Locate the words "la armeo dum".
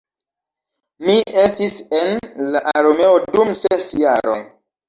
2.57-3.55